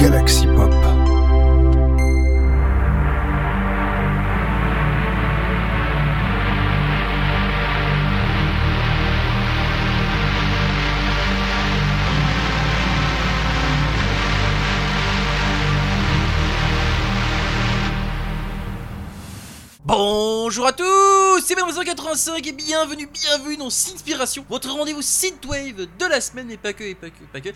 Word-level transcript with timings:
Galaxy 0.00 0.46
Pop. 0.46 0.72
Bonjour 19.84 20.66
à 20.66 20.72
tous, 20.72 20.89
c'est 21.50 21.56
Ben185 21.56 22.46
et 22.46 22.52
bienvenue, 22.52 23.08
bienvenue 23.12 23.56
dans 23.56 23.70
Synspiration, 23.70 24.46
votre 24.48 24.70
rendez-vous 24.70 25.02
synthwave 25.02 25.88
de 25.98 26.06
la 26.08 26.20
semaine 26.20 26.48
et 26.48 26.56
pas 26.56 26.72
que, 26.72 26.84
et 26.84 26.94
pas 26.94 27.10
que, 27.10 27.24
pas 27.32 27.40
que. 27.40 27.48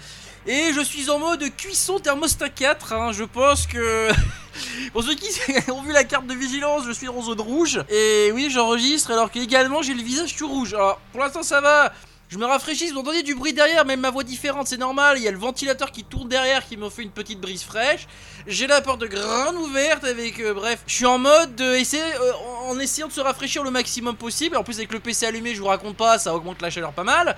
Et 0.49 0.73
je 0.73 0.81
suis 0.81 1.09
en 1.11 1.21
mode 1.21 1.45
cuisson 1.57 2.01
thermostat 2.01 2.49
4, 2.49 2.93
hein, 2.93 3.13
je 3.13 3.23
pense 3.23 3.69
que... 3.69 4.09
Pour 4.93 5.05
ceux 5.05 5.15
qui 5.15 5.29
ont 5.71 5.83
vu 5.83 5.93
la 5.93 6.03
carte 6.03 6.27
de 6.27 6.35
vigilance, 6.35 6.83
je 6.87 6.91
suis 6.91 7.07
en 7.07 7.23
zone 7.23 7.41
rouge. 7.41 7.85
Et 7.89 8.33
oui, 8.35 8.49
j'enregistre 8.51 9.13
alors 9.13 9.31
qu'également 9.31 9.81
j'ai 9.81 9.95
le 9.95 10.03
visage 10.03 10.35
tout 10.35 10.49
rouge. 10.49 10.75
Alors 10.75 11.01
pour 11.13 11.21
l'instant 11.21 11.45
ça 11.45 11.61
va, 11.61 11.93
je 12.29 12.39
me 12.39 12.47
rafraîchis, 12.47 12.91
vous 12.91 12.99
entendez 13.01 13.23
du 13.23 13.35
bruit 13.35 13.53
derrière, 13.53 13.85
même 13.85 14.01
ma 14.01 14.11
voix 14.11 14.25
différente, 14.25 14.67
c'est 14.67 14.77
normal. 14.79 15.19
Il 15.19 15.23
y 15.25 15.29
a 15.29 15.31
le 15.31 15.39
ventilateur 15.39 15.93
qui 15.93 16.03
tourne 16.05 16.29
derrière 16.29 16.67
qui 16.67 16.77
me 16.77 16.89
fait 16.91 17.03
une 17.03 17.11
petite 17.11 17.41
brise 17.41 17.63
fraîche. 17.63 18.07
J'ai 18.47 18.67
la 18.67 18.81
porte 18.81 19.05
grande 19.05 19.57
ouverte 19.57 20.05
avec. 20.05 20.41
euh, 20.41 20.55
bref, 20.55 20.83
je 20.87 20.95
suis 20.95 21.07
en 21.07 21.19
mode 21.19 21.55
de 21.55 21.75
essayer, 21.75 22.03
euh, 22.03 22.33
en 22.69 22.79
essayant 22.81 23.07
de 23.09 23.13
se 23.13 23.21
rafraîchir 23.21 23.63
le 23.63 23.71
maximum 23.71 24.17
possible. 24.17 24.57
En 24.57 24.65
plus, 24.65 24.79
avec 24.79 24.93
le 24.93 25.01
PC 25.01 25.27
allumé, 25.27 25.55
je 25.55 25.61
vous 25.61 25.67
raconte 25.69 25.97
pas, 25.97 26.19
ça 26.19 26.35
augmente 26.35 26.61
la 26.63 26.71
chaleur 26.71 26.93
pas 26.93 27.05
mal. 27.05 27.37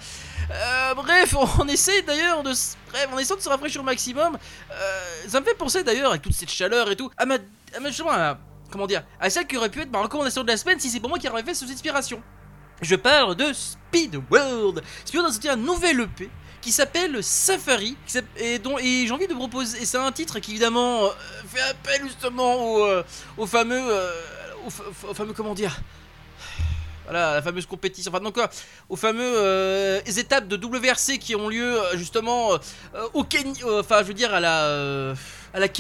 Euh, 0.51 0.95
bref, 0.95 1.35
on 1.61 1.67
essaie 1.69 2.03
d'ailleurs 2.03 2.43
de. 2.43 2.51
Bref, 2.91 3.09
en 3.13 3.19
essayant 3.19 3.37
de 3.37 3.43
se 3.43 3.49
rafraîchir 3.49 3.81
au 3.83 3.85
maximum. 3.85 4.39
Ça 5.29 5.41
me 5.41 5.45
fait 5.45 5.55
penser 5.55 5.83
d'ailleurs, 5.83 6.11
avec 6.11 6.23
toute 6.23 6.33
cette 6.35 6.51
chaleur 6.51 6.91
et 6.91 6.97
tout, 6.97 7.11
à 7.19 7.27
ma. 7.27 7.35
À 7.35 7.81
ma 7.81 7.89
à- 8.13 8.39
comment 8.71 8.87
dire 8.87 9.03
À 9.21 9.29
celle 9.31 9.47
qui 9.47 9.57
aurait 9.57 9.69
pu 9.69 9.81
être 9.83 9.91
ma 9.93 10.01
recommandation 10.01 10.43
de 10.43 10.49
la 10.49 10.57
semaine 10.57 10.81
si 10.81 10.89
c'est 10.91 11.01
pour 11.01 11.09
moi 11.09 11.19
qui 11.19 11.29
aurait 11.29 11.43
fait 11.43 11.55
cette 11.55 11.69
inspiration. 11.71 12.23
Je 12.83 12.97
parle 12.97 13.35
de 13.37 13.53
Speed 13.53 14.21
World. 14.31 14.83
Speed 15.05 15.17
World 15.17 15.31
a 15.31 15.33
sorti 15.33 15.49
un 15.49 15.57
nouvel 15.57 16.01
EP 16.01 16.29
qui 16.61 16.73
s'appelle 16.73 17.23
Safari 17.23 17.97
et 18.37 18.59
dont 18.59 18.77
et 18.79 19.05
j'ai 19.07 19.13
envie 19.13 19.29
de 19.29 19.35
proposer 19.35 19.81
et 19.81 19.87
c'est 19.87 19.99
un 19.99 20.11
titre 20.13 20.39
qui 20.41 20.51
évidemment 20.53 21.05
euh, 21.05 21.09
fait 21.49 21.61
appel 21.63 22.03
justement 22.03 22.75
au, 22.75 22.85
euh, 22.85 23.03
fameux 23.47 23.81
euh, 23.81 24.11
au, 24.67 24.71
fa- 24.71 24.83
au 25.11 25.15
fameux 25.15 25.33
comment 25.33 25.55
dire 25.55 25.79
voilà 27.05 27.35
la 27.35 27.43
fameuse 27.43 27.67
compétition 27.67 28.11
enfin 28.13 28.21
non 28.23 28.33
quoi 28.33 28.51
aux 28.89 28.97
fameux 28.97 29.21
euh, 29.37 30.01
étapes 30.07 30.49
de 30.49 30.57
WRC 30.57 31.19
qui 31.21 31.37
ont 31.37 31.49
lieu 31.49 31.79
justement 31.95 32.59
au 33.15 33.23
Kenya 33.23 33.63
enfin 33.79 33.99
je 34.01 34.09
veux 34.09 34.15
dire 34.15 34.35
à 34.35 34.41
la 34.41 35.15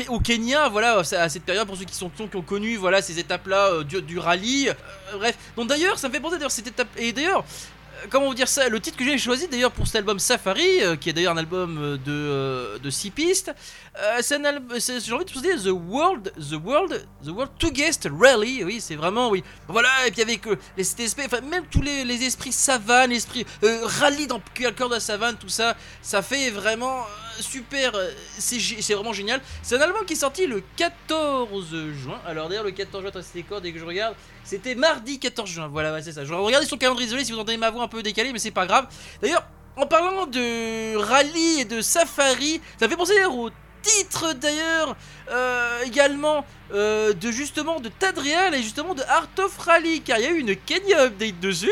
au 0.08 0.20
Kenya, 0.20 0.68
voilà, 0.68 0.98
à 0.98 1.28
cette 1.28 1.44
période, 1.44 1.66
pour 1.66 1.76
ceux 1.76 1.84
qui 1.84 1.94
sont 1.94 2.08
qui 2.08 2.36
ont 2.36 2.42
connu, 2.42 2.76
voilà, 2.76 3.02
ces 3.02 3.18
étapes-là 3.18 3.82
du, 3.82 4.00
du 4.02 4.18
rallye. 4.18 4.68
Euh, 4.70 5.18
bref, 5.18 5.36
donc 5.56 5.68
d'ailleurs, 5.68 5.98
ça 5.98 6.08
me 6.08 6.14
fait 6.14 6.20
penser 6.20 6.36
d'ailleurs 6.36 6.50
cette 6.50 6.66
étape. 6.66 6.88
Et 6.96 7.12
d'ailleurs, 7.12 7.40
euh, 7.40 8.06
comment 8.10 8.26
vous 8.26 8.34
dire 8.34 8.48
ça 8.48 8.68
Le 8.68 8.80
titre 8.80 8.96
que 8.96 9.04
j'ai 9.04 9.18
choisi 9.18 9.48
d'ailleurs 9.48 9.72
pour 9.72 9.86
cet 9.86 9.96
album 9.96 10.18
Safari, 10.18 10.82
euh, 10.82 10.96
qui 10.96 11.10
est 11.10 11.12
d'ailleurs 11.12 11.34
un 11.34 11.38
album 11.38 11.78
euh, 11.78 11.96
de 11.96 12.02
euh, 12.08 12.78
de 12.78 12.90
six 12.90 13.10
pistes, 13.10 13.52
euh, 13.98 14.18
c'est 14.20 14.36
un 14.36 14.44
album. 14.44 14.78
J'ai 14.78 15.12
envie 15.12 15.24
de 15.24 15.32
poser 15.32 15.56
The 15.56 15.72
World, 15.72 16.32
The 16.38 16.62
World, 16.62 17.06
The 17.24 17.28
World 17.28 17.52
Two 17.58 17.70
Guest 17.70 18.08
Rally. 18.18 18.64
Oui, 18.64 18.80
c'est 18.80 18.96
vraiment 18.96 19.28
oui. 19.30 19.42
Voilà, 19.68 19.88
et 20.06 20.10
puis 20.10 20.22
avec 20.22 20.46
euh, 20.46 20.56
les 20.76 21.02
esprit, 21.02 21.24
enfin 21.26 21.40
même 21.42 21.64
tous 21.70 21.82
les, 21.82 22.04
les 22.04 22.22
esprits 22.24 22.52
savane, 22.52 23.10
l'esprit 23.10 23.46
euh, 23.62 23.80
rallye 23.84 24.26
dans 24.26 24.40
le 24.56 24.70
cœur 24.72 24.88
de 24.88 24.94
la 24.94 25.00
savane, 25.00 25.36
tout 25.36 25.48
ça, 25.48 25.76
ça 26.02 26.22
fait 26.22 26.50
vraiment 26.50 27.00
euh, 27.00 27.25
super. 27.40 27.94
euh, 27.94 28.10
c'est 28.38 28.94
vraiment 28.94 29.12
génial. 29.12 29.40
C'est 29.62 29.76
un 29.76 29.80
album 29.80 30.04
qui 30.04 30.14
est 30.14 30.16
sorti 30.16 30.46
le 30.46 30.62
14 30.76 31.74
juin. 31.92 32.20
Alors 32.26 32.48
d'ailleurs 32.48 32.64
le 32.64 32.70
14 32.70 33.02
juin, 33.02 33.22
c'était 33.22 33.72
que 33.72 33.78
je 33.78 33.84
regarde? 33.84 34.14
C'était 34.44 34.74
mardi 34.74 35.18
14 35.18 35.48
juin. 35.48 35.68
Voilà, 35.68 36.00
c'est 36.02 36.12
ça. 36.12 36.24
Je 36.24 36.32
regardez 36.32 36.66
sur 36.66 36.76
le 36.76 36.80
calendrier, 36.80 37.06
désolé 37.06 37.24
si 37.24 37.32
vous 37.32 37.38
entendez 37.38 37.56
ma 37.56 37.70
voix 37.70 37.84
un 37.84 37.88
peu 37.88 38.02
décalée, 38.02 38.32
mais 38.32 38.38
c'est 38.38 38.50
pas 38.50 38.66
grave. 38.66 38.86
D'ailleurs, 39.20 39.46
en 39.76 39.86
parlant 39.86 40.26
de 40.26 40.96
rallye 40.96 41.60
et 41.60 41.64
de 41.64 41.80
safari, 41.80 42.60
ça 42.78 42.88
fait 42.88 42.96
penser 42.96 43.14
d'ailleurs 43.14 43.36
au 43.36 43.50
titre 43.82 44.32
d'ailleurs 44.32 44.96
euh, 45.30 45.82
également 45.84 46.44
euh, 46.72 47.12
de 47.12 47.30
justement 47.30 47.78
de 47.78 47.88
Tadriel 47.88 48.54
et 48.54 48.62
justement 48.62 48.94
de 48.94 49.02
Art 49.02 49.28
of 49.38 49.56
Rally 49.58 50.00
car 50.00 50.18
il 50.18 50.24
y 50.24 50.26
a 50.26 50.30
eu 50.30 50.40
une 50.40 50.56
Kenya 50.56 51.04
update 51.04 51.38
dessus 51.38 51.70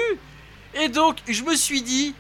et 0.75 0.89
donc 0.89 1.17
je 1.27 1.43
me 1.43 1.57
suis 1.57 1.83
dit 1.83 2.15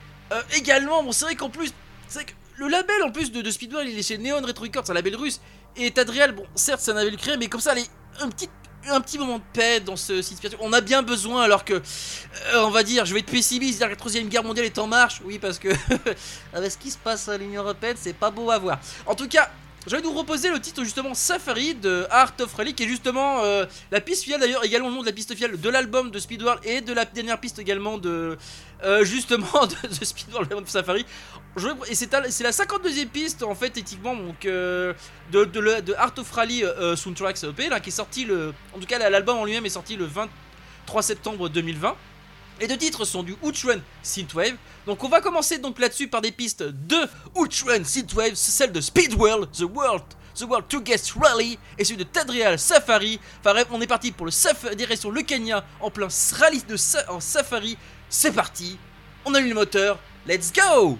également 0.56 1.04
bon 1.04 1.12
c'est 1.12 1.26
vrai 1.26 1.36
qu'en 1.36 1.48
plus 1.48 1.72
c'est 2.08 2.24
que 2.24 2.32
le 2.56 2.68
label 2.68 3.02
en 3.02 3.10
plus 3.10 3.32
de, 3.32 3.42
de 3.42 3.50
Speedwell 3.50 3.88
il 3.88 3.98
est 3.98 4.02
chez 4.02 4.18
Neon 4.18 4.42
Retro 4.42 4.64
Records 4.64 4.90
un 4.90 4.94
label 4.94 5.16
russe 5.16 5.40
et 5.76 5.90
Tadriel 5.90 6.32
bon 6.32 6.46
certes 6.54 6.80
c'est 6.80 6.92
un 6.92 6.94
label 6.94 7.16
créé 7.16 7.36
mais 7.36 7.48
comme 7.48 7.60
ça 7.60 7.72
allez 7.72 7.86
un 8.20 8.28
petit 8.28 8.48
un 8.88 9.00
petit 9.00 9.18
moment 9.18 9.38
de 9.38 9.44
paix 9.52 9.80
dans 9.80 9.96
ce 9.96 10.20
spirituel. 10.22 10.58
On 10.60 10.72
a 10.72 10.80
bien 10.80 11.02
besoin 11.02 11.42
alors 11.42 11.64
que, 11.64 11.74
euh, 11.74 11.80
on 12.64 12.70
va 12.70 12.82
dire, 12.82 13.04
je 13.04 13.14
vais 13.14 13.20
être 13.20 13.30
pessimiste, 13.30 13.78
dire 13.78 13.86
que 13.86 13.92
la 13.92 13.96
troisième 13.96 14.28
guerre 14.28 14.44
mondiale 14.44 14.66
est 14.66 14.78
en 14.78 14.86
marche. 14.86 15.22
Oui, 15.24 15.38
parce 15.38 15.58
que 15.58 15.68
avec 16.52 16.70
ce 16.70 16.78
qui 16.78 16.90
se 16.90 16.98
passe 16.98 17.28
à 17.28 17.38
l'Union 17.38 17.62
Européenne, 17.62 17.96
c'est 17.98 18.12
pas 18.12 18.30
beau 18.30 18.50
à 18.50 18.58
voir. 18.58 18.78
En 19.06 19.14
tout 19.14 19.28
cas, 19.28 19.50
je 19.86 19.96
vais 19.96 20.02
vous 20.02 20.12
proposer 20.12 20.48
le 20.48 20.58
titre 20.60 20.82
justement 20.82 21.12
Safari 21.12 21.74
de 21.74 22.06
Art 22.10 22.32
of 22.40 22.54
qui 22.74 22.84
est 22.84 22.88
justement 22.88 23.42
euh, 23.42 23.66
la 23.90 24.00
piste 24.00 24.24
finale 24.24 24.40
d'ailleurs, 24.40 24.64
également 24.64 24.88
le 24.88 24.94
nom 24.94 25.02
de 25.02 25.06
la 25.06 25.12
piste 25.12 25.34
finale 25.34 25.60
de 25.60 25.68
l'album 25.68 26.10
de 26.10 26.18
Speedworld 26.18 26.60
et 26.64 26.80
de 26.80 26.92
la 26.94 27.04
dernière 27.04 27.38
piste 27.38 27.58
également 27.58 27.98
de 27.98 28.38
euh, 28.82 29.04
justement 29.04 29.66
de, 29.82 29.88
de 29.88 30.04
Speedworld 30.04 30.68
Safari. 30.68 31.04
Et 31.88 31.94
c'est 31.94 32.10
la 32.12 32.50
52e 32.50 33.06
piste 33.06 33.42
en 33.44 33.54
fait 33.54 33.76
éthiquement 33.76 34.16
donc 34.16 34.44
euh, 34.44 34.92
de, 35.30 35.44
de, 35.44 35.60
le- 35.60 35.82
de 35.82 35.94
Art 35.94 36.12
of 36.18 36.28
Rally 36.32 36.64
euh, 36.64 36.96
Soundtracks 36.96 37.44
EP 37.44 37.68
qui 37.80 37.88
est 37.90 37.92
sorti 37.92 38.24
le 38.24 38.52
en 38.74 38.80
tout 38.80 38.86
cas 38.86 38.98
l'album 39.08 39.36
en 39.38 39.44
lui-même 39.44 39.64
est 39.64 39.68
sorti 39.70 39.94
le 39.94 40.04
23 40.04 41.02
septembre 41.02 41.48
2020. 41.48 41.94
Les 42.60 42.66
deux 42.66 42.76
titres 42.76 43.04
sont 43.04 43.22
du 43.22 43.36
Outrun 43.42 43.78
Synthwave. 44.02 44.54
Donc 44.86 45.02
on 45.04 45.08
va 45.08 45.20
commencer 45.20 45.58
donc 45.58 45.78
là-dessus 45.78 46.08
par 46.08 46.20
des 46.22 46.32
pistes 46.32 46.62
de 46.64 46.96
Outrun 47.36 47.84
Synthwave, 47.84 48.34
celle 48.34 48.72
de 48.72 48.80
Speedworld, 48.80 49.50
The 49.52 49.62
World, 49.72 50.02
The 50.36 50.42
World 50.42 50.66
Two 50.68 50.80
Guest 50.80 51.14
Rally 51.20 51.56
et 51.78 51.84
celui 51.84 51.98
de 51.98 52.04
Tadrial 52.04 52.58
Safari. 52.58 53.20
Enfin 53.44 53.62
on 53.70 53.80
est 53.80 53.86
parti 53.86 54.10
pour 54.10 54.26
le 54.26 54.32
saf 54.32 54.74
direction 54.74 55.10
le 55.10 55.22
Kenya 55.22 55.64
en 55.80 55.90
plein 55.90 56.08
rallye 56.32 56.64
de 56.64 56.76
en 57.12 57.20
safari. 57.20 57.76
C'est 58.08 58.32
parti. 58.32 58.76
On 59.24 59.34
allume 59.34 59.50
le 59.50 59.54
moteur. 59.54 60.00
Let's 60.26 60.52
go. 60.52 60.98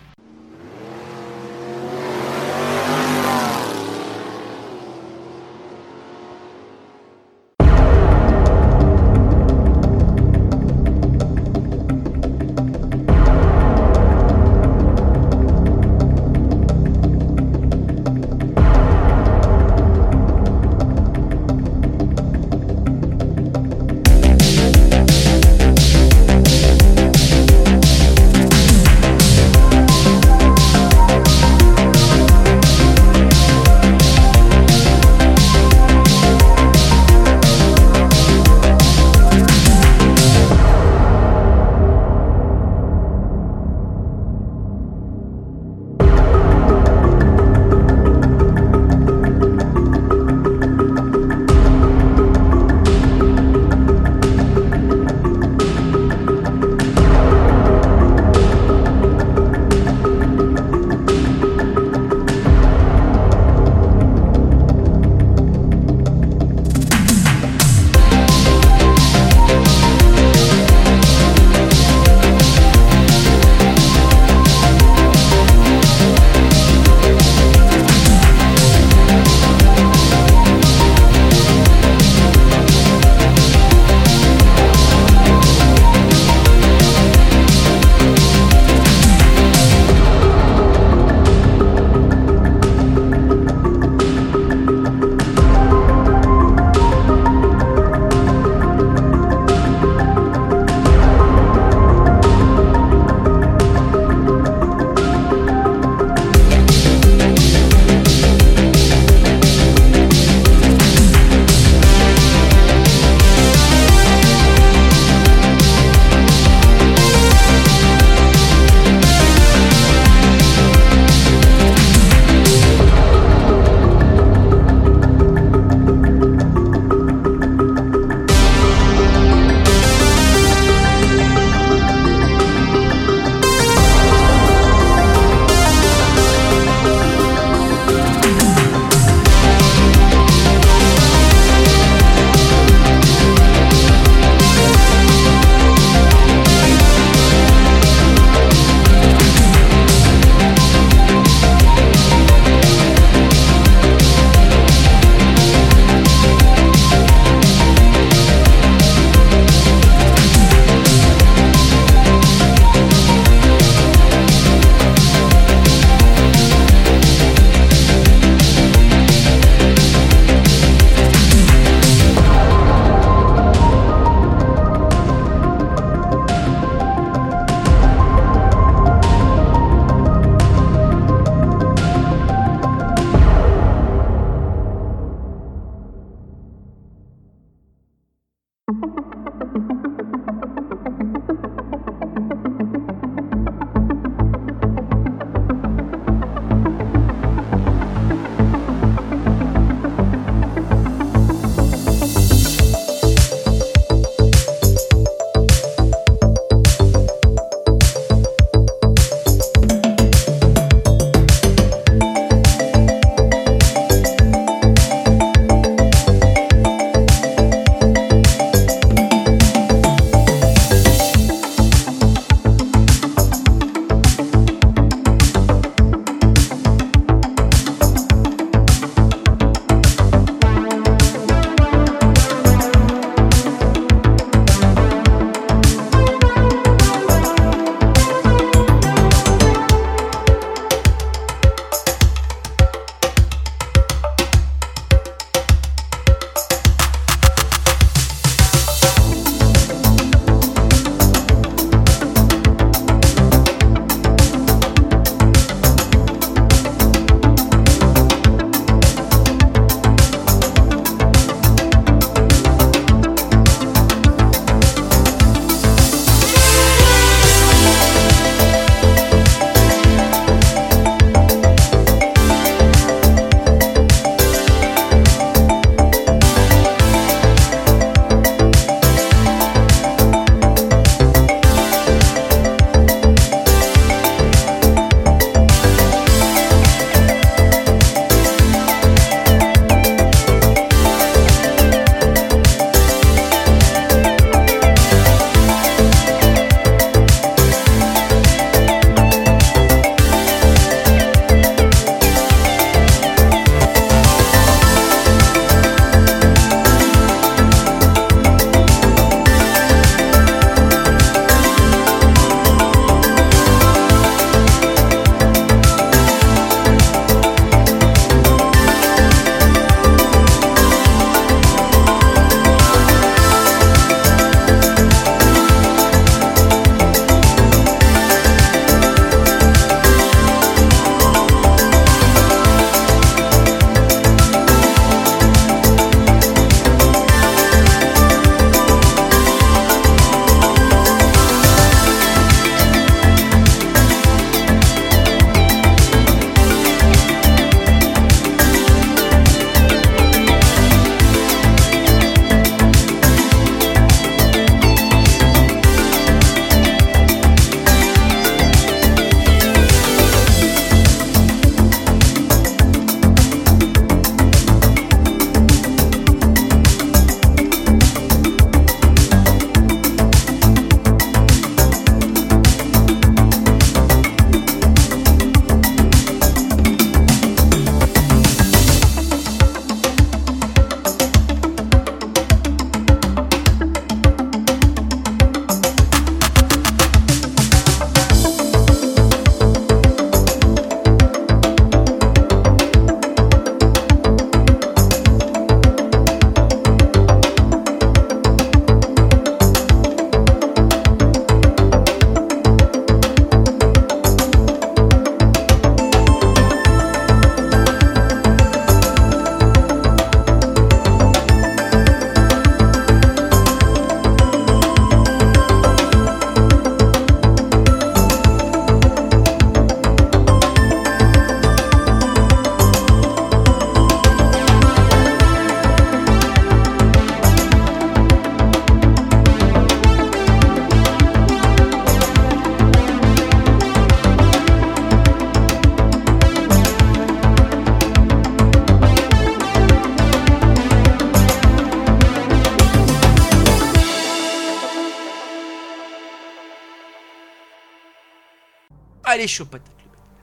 Ah, 449.15 449.17
il 449.17 449.25
est. 449.25 449.43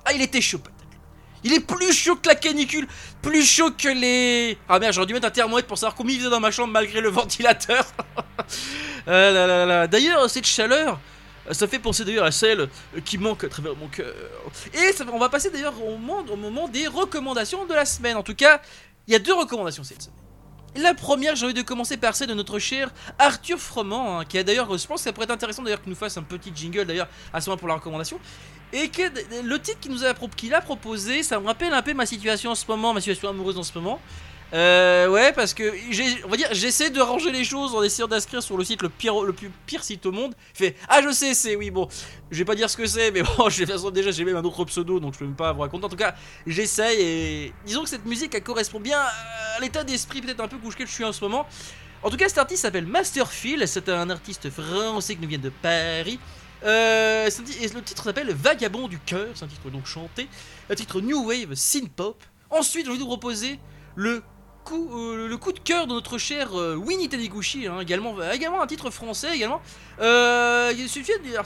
Ah, 0.05 0.13
il 0.13 0.21
était 0.21 0.41
chaud. 0.41 0.59
Il 1.43 1.53
est 1.53 1.59
plus 1.59 1.93
chaud 1.93 2.17
que 2.17 2.27
la 2.27 2.35
canicule, 2.35 2.87
plus 3.21 3.45
chaud 3.45 3.71
que 3.71 3.87
les. 3.87 4.57
Ah 4.67 4.79
merde, 4.79 4.93
j'aurais 4.93 5.07
dû 5.07 5.13
mettre 5.13 5.27
un 5.27 5.31
thermomètre 5.31 5.67
pour 5.67 5.77
savoir 5.77 5.95
combien 5.95 6.13
il 6.13 6.19
faisait 6.19 6.29
dans 6.29 6.39
ma 6.39 6.51
chambre 6.51 6.73
malgré 6.73 7.01
le 7.01 7.09
ventilateur. 7.19 7.85
Là. 9.07 9.87
D'ailleurs, 9.87 10.29
cette 10.29 10.45
chaleur, 10.45 10.99
ça 11.51 11.67
fait 11.67 11.79
penser 11.79 12.05
d'ailleurs 12.05 12.25
à 12.25 12.31
celle 12.31 12.69
qui 13.05 13.17
manque 13.17 13.45
à 13.45 13.49
travers 13.49 13.75
mon 13.75 13.87
cœur. 13.87 14.13
Et 14.73 14.91
on 15.11 15.17
va 15.17 15.29
passer 15.29 15.49
d'ailleurs 15.49 15.73
au 15.83 15.97
moment 15.97 16.67
des 16.67 16.87
recommandations 16.87 17.65
de 17.65 17.73
la 17.73 17.85
semaine. 17.85 18.17
En 18.17 18.23
tout 18.23 18.35
cas, 18.35 18.61
il 19.07 19.13
y 19.13 19.15
a 19.15 19.19
deux 19.19 19.33
recommandations 19.33 19.83
cette 19.83 20.01
semaine. 20.01 20.20
La 20.75 20.93
première, 20.93 21.35
j'ai 21.35 21.45
envie 21.45 21.53
de 21.53 21.61
commencer 21.63 21.97
par 21.97 22.15
celle 22.15 22.29
de 22.29 22.33
notre 22.33 22.57
cher 22.57 22.91
Arthur 23.19 23.59
Froment, 23.59 24.19
hein, 24.19 24.25
qui 24.25 24.37
a 24.37 24.43
d'ailleurs, 24.43 24.77
je 24.77 24.87
pense 24.87 25.01
que 25.01 25.03
ça 25.03 25.11
pourrait 25.11 25.25
être 25.25 25.31
intéressant 25.31 25.63
d'ailleurs 25.63 25.81
qu'il 25.81 25.89
nous 25.89 25.97
fasse 25.97 26.15
un 26.15 26.23
petit 26.23 26.51
jingle 26.55 26.85
d'ailleurs 26.85 27.09
à 27.33 27.41
ce 27.41 27.49
moment 27.49 27.57
pour 27.57 27.67
la 27.67 27.75
recommandation. 27.75 28.19
Et 28.71 28.87
que 28.87 29.01
le 29.43 29.59
titre 29.59 29.79
qu'il 29.81 30.05
a, 30.05 30.13
qu'il 30.13 30.53
a 30.53 30.61
proposé, 30.61 31.23
ça 31.23 31.41
me 31.41 31.45
rappelle 31.45 31.73
un 31.73 31.81
peu 31.81 31.93
ma 31.93 32.05
situation 32.05 32.51
en 32.51 32.55
ce 32.55 32.65
moment, 32.69 32.93
ma 32.93 33.01
situation 33.01 33.27
amoureuse 33.27 33.57
en 33.57 33.63
ce 33.63 33.77
moment. 33.77 33.99
Euh, 34.53 35.07
ouais, 35.07 35.31
parce 35.31 35.53
que 35.53 35.71
on 36.25 36.29
va 36.29 36.35
dire, 36.35 36.49
j'essaie 36.51 36.89
de 36.89 36.99
ranger 36.99 37.31
les 37.31 37.45
choses 37.45 37.73
en 37.73 37.83
essayant 37.83 38.07
d'inscrire 38.07 38.43
sur 38.43 38.57
le 38.57 38.63
site 38.63 38.81
le 38.81 38.89
pire, 38.89 39.21
le 39.23 39.31
plus 39.31 39.49
pire 39.65 39.83
site 39.83 40.05
au 40.05 40.11
monde. 40.11 40.35
Fait, 40.53 40.75
ah, 40.89 41.01
je 41.01 41.11
sais, 41.11 41.33
c'est 41.33 41.55
oui, 41.55 41.71
bon, 41.71 41.87
je 42.31 42.37
vais 42.37 42.45
pas 42.45 42.55
dire 42.55 42.69
ce 42.69 42.75
que 42.75 42.85
c'est, 42.85 43.11
mais 43.11 43.21
bon, 43.37 43.49
je 43.49 43.65
façon, 43.65 43.91
déjà 43.91 44.11
j'ai 44.11 44.25
même 44.25 44.35
un 44.35 44.43
autre 44.43 44.65
pseudo, 44.65 44.99
donc 44.99 45.13
je 45.13 45.19
peux 45.19 45.25
même 45.25 45.35
pas 45.35 45.53
vous 45.53 45.61
raconter. 45.61 45.85
En 45.85 45.89
tout 45.89 45.95
cas, 45.95 46.15
j'essaye 46.45 47.01
et 47.01 47.53
disons 47.65 47.83
que 47.83 47.89
cette 47.89 48.05
musique, 48.05 48.35
elle 48.35 48.43
correspond 48.43 48.79
bien 48.79 48.99
à 48.99 49.59
l'état 49.61 49.83
d'esprit 49.83 50.21
peut-être 50.21 50.41
un 50.41 50.47
peu 50.47 50.57
couché 50.57 50.79
que 50.79 50.85
je 50.85 50.93
suis 50.93 51.05
en 51.05 51.13
ce 51.13 51.23
moment. 51.23 51.45
En 52.03 52.09
tout 52.09 52.17
cas, 52.17 52.27
cet 52.27 52.39
artiste 52.39 52.63
s'appelle 52.63 52.87
Masterfield, 52.87 53.65
c'est 53.67 53.87
un 53.87 54.09
artiste 54.09 54.49
français 54.49 55.15
qui 55.15 55.21
nous 55.21 55.29
vient 55.29 55.37
de 55.37 55.49
Paris. 55.49 56.19
Euh, 56.63 57.29
et 57.29 57.67
le 57.67 57.81
titre 57.81 58.03
s'appelle 58.03 58.31
Vagabond 58.33 58.87
du 58.87 58.99
cœur, 58.99 59.27
c'est 59.33 59.45
un 59.45 59.47
titre 59.47 59.69
donc 59.69 59.85
chanté, 59.85 60.27
un 60.69 60.75
titre 60.75 60.99
New 60.99 61.25
Wave 61.25 61.55
Synth 61.55 61.91
Pop. 61.91 62.21
Ensuite, 62.49 62.85
je 62.85 62.91
vais 62.91 62.97
vous 62.97 63.05
proposer 63.05 63.59
le 63.95 64.21
euh, 64.71 65.27
le 65.27 65.37
coup 65.37 65.51
de 65.51 65.59
cœur 65.59 65.87
de 65.87 65.93
notre 65.93 66.17
cher 66.17 66.57
euh, 66.57 66.75
Winnie 66.75 67.09
Taniguchi, 67.09 67.67
hein, 67.67 67.79
également, 67.79 68.15
également 68.31 68.61
un 68.61 68.67
titre 68.67 68.89
français 68.89 69.35
également. 69.35 69.61
Euh, 69.99 70.71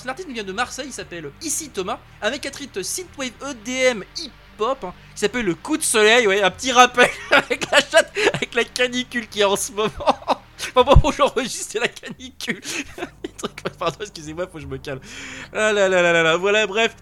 L'artiste 0.06 0.30
vient 0.30 0.44
de 0.44 0.52
Marseille, 0.52 0.88
il 0.88 0.94
s'appelle 0.94 1.32
Ici 1.42 1.70
Thomas, 1.70 2.00
avec 2.22 2.46
un 2.46 2.52
titre 2.52 2.82
Synthwave 2.82 3.32
EDM 3.42 4.04
hip 4.18 4.32
hop 4.60 4.84
hein, 4.84 4.94
qui 5.14 5.20
s'appelle 5.22 5.46
le 5.46 5.56
coup 5.56 5.78
de 5.78 5.84
soleil, 5.84 6.28
ouais, 6.28 6.42
un 6.42 6.52
petit 6.52 6.72
rappel 6.72 7.10
avec 7.32 7.70
la 7.72 7.80
chatte, 7.80 8.12
avec 8.34 8.54
la 8.54 8.64
canicule 8.64 9.28
qui 9.28 9.42
est 9.42 9.46
en 9.46 9.56
ce 9.56 9.72
moment. 9.72 9.92
Enfin 10.76 10.84
bon, 10.84 10.96
bon 10.96 11.12
j'enregistre 11.12 11.80
la 11.80 11.88
canicule. 11.88 12.62
Pardon, 13.80 13.98
excusez-moi, 14.00 14.48
faut 14.48 14.58
que 14.58 14.62
je 14.62 14.68
me 14.68 14.78
calme. 14.78 15.02
Ah 15.54 15.74
là 15.74 15.90
là 15.90 16.02
là 16.02 16.14
là 16.14 16.24
là, 16.24 16.38
voilà, 16.38 16.66
bref. 16.66 16.96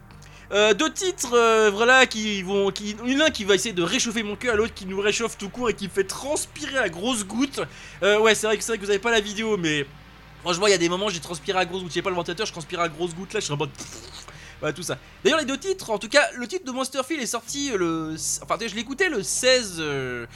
Euh, 0.53 0.75
deux 0.75 0.91
titres, 0.93 1.33
euh, 1.33 1.72
voilà, 1.72 2.05
qui 2.05 2.43
vont, 2.43 2.69
qui, 2.69 2.95
l'un 3.05 3.31
qui 3.31 3.43
va 3.43 3.55
essayer 3.55 3.74
de 3.74 3.81
réchauffer 3.81 4.22
mon 4.22 4.36
cœur, 4.36 4.55
l'autre 4.55 4.75
qui 4.75 4.86
nous 4.86 5.01
réchauffe 5.01 5.36
tout 5.36 5.50
court 5.50 5.72
et 5.72 5.74
qui 5.74 5.86
me 5.86 5.89
fait 5.89 6.03
transpirer 6.03 6.77
à 6.77 6.89
grosses 6.89 7.25
gouttes. 7.25 7.62
Euh, 8.03 8.19
ouais, 8.19 8.36
c'est 8.36 8.45
vrai 8.45 8.57
que 8.57 8.63
vrai 8.63 8.77
que 8.77 8.83
vous 8.83 8.91
avez 8.91 9.00
pas 9.00 9.10
la 9.10 9.19
vidéo, 9.19 9.57
mais 9.57 9.88
franchement, 10.41 10.67
il 10.67 10.72
y 10.72 10.75
a 10.75 10.77
des 10.77 10.89
moments 10.89 11.10
j'ai 11.10 11.19
transpiré 11.19 11.57
à 11.57 11.65
grosses 11.65 11.81
gouttes. 11.81 11.93
J'ai 11.93 12.03
pas 12.03 12.12
le 12.12 12.15
ventilateur, 12.15 12.45
je 12.45 12.51
transpire 12.51 12.81
à 12.81 12.89
grosses 12.89 13.15
gouttes 13.15 13.33
là, 13.33 13.39
je 13.39 13.45
suis 13.45 13.53
en 13.53 13.57
mode. 13.57 13.72
Voilà, 14.60 14.74
tout 14.74 14.83
ça. 14.83 14.98
D'ailleurs, 15.24 15.39
les 15.39 15.45
deux 15.45 15.57
titres, 15.57 15.89
en 15.89 15.98
tout 15.98 16.07
cas, 16.07 16.25
le 16.36 16.48
titre 16.48 16.63
de 16.63 16.72
Monsterfield 16.72 17.22
est 17.22 17.25
sorti 17.25 17.72
le. 17.75 18.15
Enfin, 18.43 18.55
je 18.65 18.75
l'écoutais 18.75 19.10
le 19.10 19.22
16. 19.22 19.79
le 19.79 20.27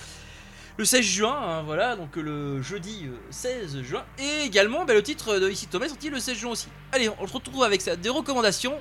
16 0.83 1.01
juin, 1.01 1.37
hein, 1.41 1.61
voilà, 1.61 1.95
donc 1.95 2.15
le 2.17 2.61
jeudi 2.61 3.05
euh, 3.05 3.15
16 3.29 3.83
juin. 3.83 4.03
Et 4.19 4.45
également, 4.45 4.83
bah, 4.83 4.93
le 4.93 5.01
titre 5.01 5.39
de 5.39 5.49
Ici 5.49 5.67
Thomas 5.67 5.85
est 5.85 5.89
sorti 5.89 6.09
le 6.09 6.19
16 6.19 6.35
juin 6.35 6.51
aussi. 6.51 6.67
Allez, 6.91 7.09
on 7.09 7.25
se 7.25 7.33
retrouve 7.33 7.63
avec 7.63 7.81
ça, 7.81 7.95
des 7.95 8.09
recommandations 8.09 8.77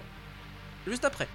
juste 0.91 1.05
après. 1.05 1.29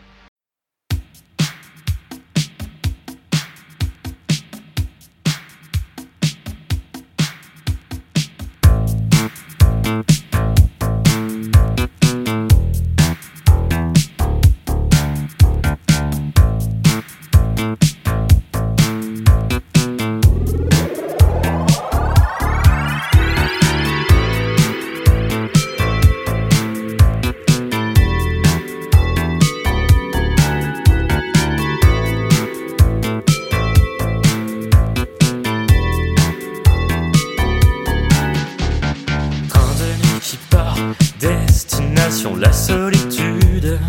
La 42.38 42.51
solitude. 42.51 43.80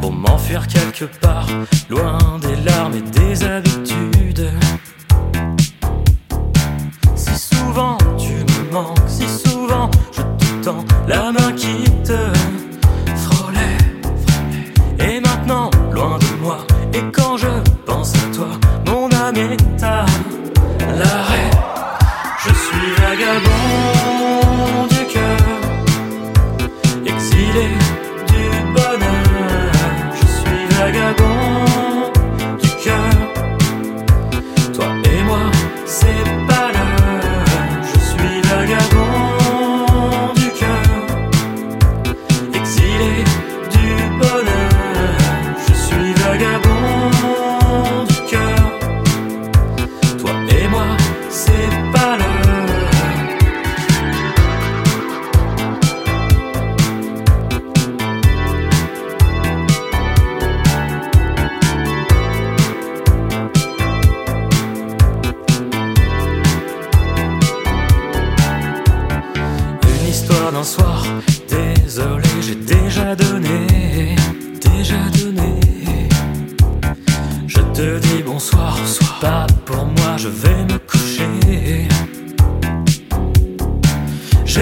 Pour 0.00 0.12
m'enfuir 0.12 0.66
quelque 0.68 1.04
part, 1.04 1.48
loin 1.88 2.29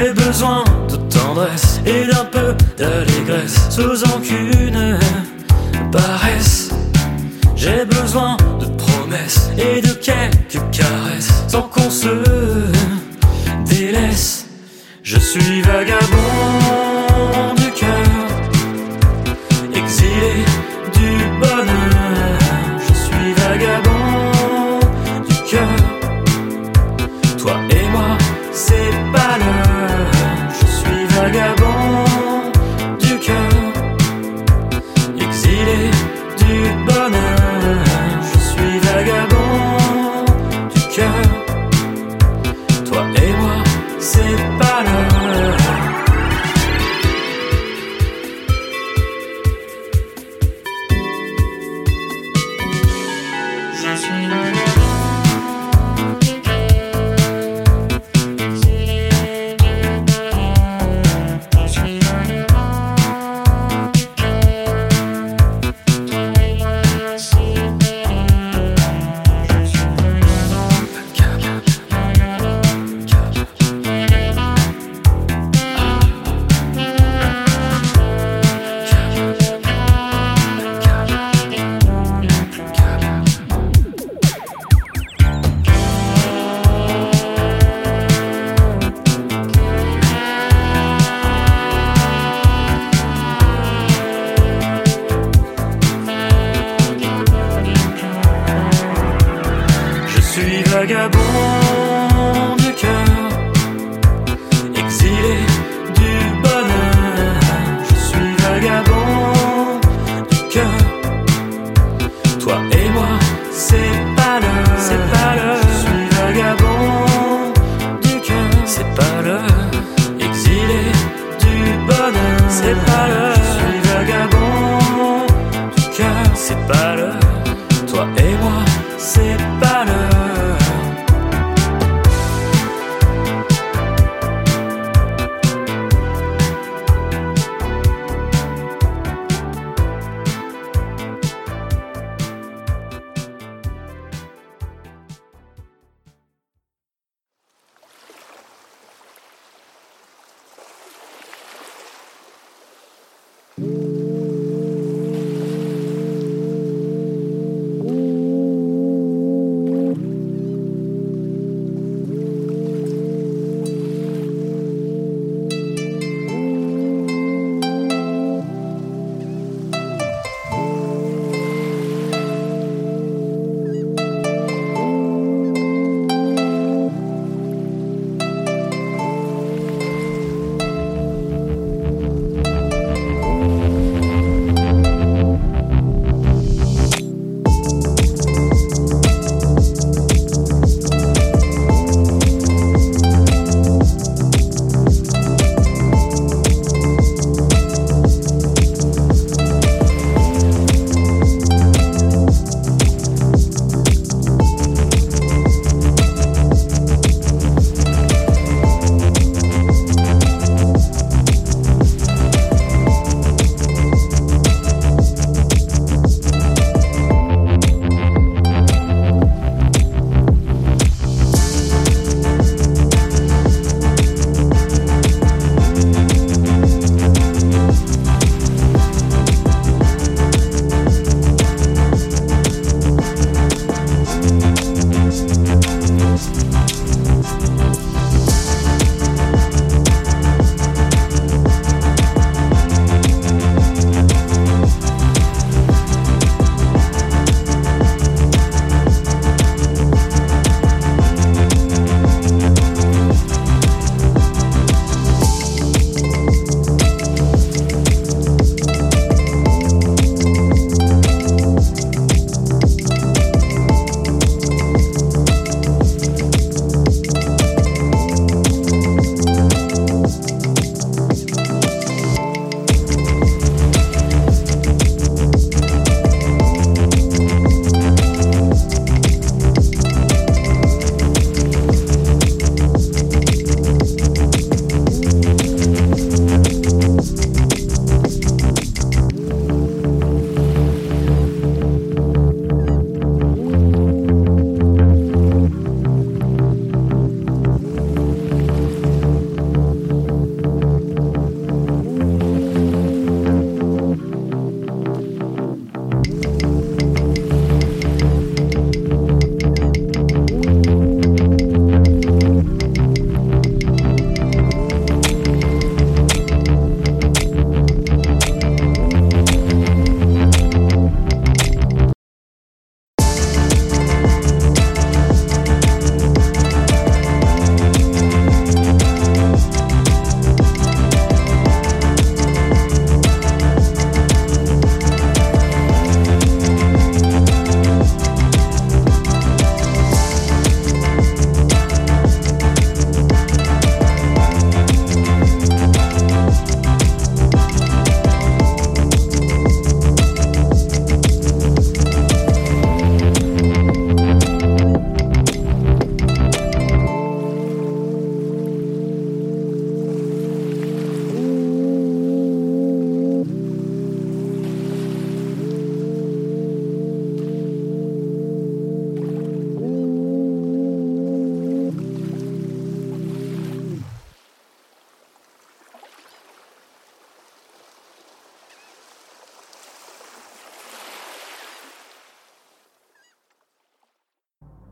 J'ai 0.00 0.12
besoin 0.12 0.62
de 0.88 0.96
tendresse 1.12 1.80
et 1.84 2.06
d'un 2.06 2.24
peu 2.26 2.54
d'allégresse, 2.76 3.58
sans 3.68 4.00
aucune 4.14 4.96
paresse. 5.90 6.70
J'ai 7.56 7.84
besoin 7.84 8.36
de 8.60 8.66
promesses 8.76 9.50
et 9.58 9.80
de 9.80 9.92
quelques 9.94 10.62
caresses, 10.70 11.32
sans 11.48 11.62
qu'on 11.62 11.90
se 11.90 12.22
délaisse. 13.66 14.46
Je 15.02 15.18
suis 15.18 15.62
vagabond 15.62 16.87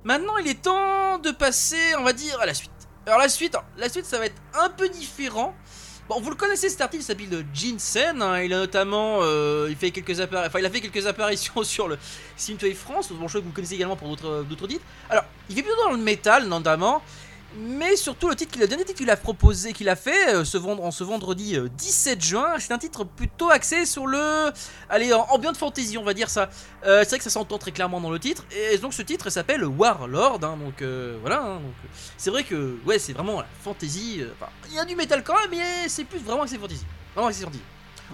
Maintenant, 0.07 0.37
il 0.37 0.47
est 0.47 0.63
temps 0.63 1.19
de 1.19 1.33
passer, 1.33 1.97
on 1.99 2.05
va 2.05 2.13
dire, 2.13 2.39
à 2.41 2.47
la 2.47 2.55
suite. 2.55 2.71
Alors 3.07 3.19
la 3.19 3.29
suite, 3.29 3.57
la 3.77 3.89
suite, 3.89 4.05
ça 4.05 4.21
va 4.21 4.27
être 4.27 4.41
un 4.55 4.71
peu 4.71 4.89
différent. 4.89 5.53
Bon, 6.09 6.21
vous 6.21 6.31
le 6.31 6.37
connaissez, 6.37 6.69
cet 6.69 6.81
artiste 6.81 7.09
s'appelle 7.09 7.45
Jinsen. 7.53 8.23
hein, 8.23 8.41
il 8.41 8.55
a 8.55 8.59
notamment, 8.59 9.19
euh, 9.23 9.67
il 9.69 9.75
fait 9.75 9.91
quelques 9.91 10.21
enfin, 10.21 10.61
il 10.61 10.65
a 10.65 10.71
fait 10.71 10.81
quelques 10.81 11.09
apparitions 11.09 11.61
sur 11.65 11.89
le 11.89 11.99
Synthwave 12.37 12.77
France. 12.77 13.11
Bon, 13.11 13.27
je 13.27 13.39
que 13.39 13.45
vous 13.45 13.51
connaissez 13.51 13.75
également 13.75 13.97
pour 13.97 14.07
d'autres, 14.11 14.45
d'autres 14.49 14.69
titres. 14.69 14.85
Alors, 15.11 15.25
Il 15.51 15.57
fait 15.57 15.63
plutôt 15.63 15.83
dans 15.83 15.91
le 15.91 15.99
métal, 15.99 16.47
notamment. 16.47 17.03
Mais 17.59 17.97
surtout, 17.97 18.29
le 18.29 18.37
titre 18.37 18.53
qu'il 18.53 18.63
a, 18.63 18.67
dernier 18.67 18.85
titre 18.85 18.99
qu'il 18.99 19.09
a 19.09 19.17
proposé, 19.17 19.73
qu'il 19.73 19.89
a 19.89 19.97
fait 19.97 20.35
euh, 20.35 20.45
ce 20.45 20.59
en 20.59 20.91
ce 20.91 21.05
vendredi 21.05 21.57
euh, 21.57 21.69
17 21.69 22.23
juin, 22.23 22.55
c'est 22.59 22.73
un 22.73 22.79
titre 22.79 23.05
plutôt 23.05 23.51
axé 23.51 23.87
sur 23.87 24.07
le. 24.07 24.53
Allez, 24.91 25.13
ambiance 25.13 25.57
fantasy, 25.57 25.97
on 25.97 26.03
va 26.03 26.13
dire 26.13 26.29
ça. 26.29 26.51
Euh, 26.85 27.01
c'est 27.01 27.11
vrai 27.11 27.19
que 27.19 27.25
ça 27.25 27.31
s'entend 27.31 27.57
très 27.59 27.73
clairement 27.73 28.01
dans 28.01 28.11
le 28.11 28.19
titre. 28.19 28.45
Et 28.73 28.77
donc, 28.79 28.93
ce 28.93 29.03
titre 29.03 29.31
s'appelle 29.31 29.65
Warlord. 29.65 30.45
hein, 30.45 30.59
donc, 30.63 30.83
euh, 30.83 31.17
voilà. 31.23 31.41
hein, 31.43 31.57
euh, 31.57 31.89
c'est 32.19 32.31
vrai 32.31 32.45
que, 32.45 32.77
ouais, 32.85 32.99
c'est 32.99 33.13
vraiment 33.15 33.43
fantasy. 33.63 34.19
euh, 34.21 34.29
il 34.69 34.75
y 34.75 34.79
a 34.79 34.85
du 34.85 34.95
métal 34.95 35.25
quand 35.25 35.35
même, 35.41 35.51
mais 35.51 35.89
c'est 35.89 36.05
plus 36.05 36.19
vraiment 36.19 36.43
axé 36.43 36.59
fantasy. 36.59 36.85
Vraiment 37.15 37.29
axé 37.29 37.43
fantasy. 37.45 37.63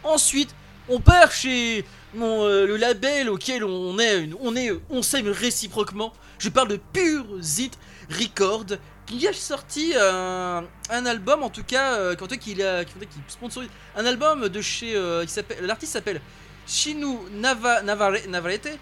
Ensuite, 0.04 0.54
on 0.88 1.00
part 1.00 1.32
chez 1.32 1.84
euh, 2.20 2.66
le 2.66 2.76
label 2.76 3.28
auquel 3.28 3.64
on 3.64 3.98
est, 3.98 4.28
on 4.40 4.54
est, 4.56 4.70
on 4.90 5.02
s'aime 5.02 5.28
réciproquement. 5.28 6.12
Je 6.38 6.48
parle 6.48 6.68
de 6.68 6.80
Pure 6.92 7.26
Zit 7.40 7.70
Record 8.10 8.66
qui 9.06 9.26
a 9.26 9.32
sorti 9.32 9.94
un, 9.98 10.64
un 10.90 11.06
album 11.06 11.42
en 11.42 11.50
tout 11.50 11.64
cas, 11.64 11.94
euh, 11.94 12.14
tout 12.14 12.26
cas, 12.26 12.36
qu'il 12.36 12.62
a, 12.62 12.84
qui, 12.84 12.94
qui 12.94 13.18
sponsorise 13.28 13.68
un 13.96 14.06
album 14.06 14.48
de 14.48 14.60
chez, 14.62 14.94
euh, 14.94 15.24
qui 15.24 15.32
s'appelle, 15.32 15.64
l'artiste 15.66 15.92
s'appelle 15.92 16.20
Shinu 16.66 17.16
Nava, 17.32 17.82
Navarrete 17.82 18.78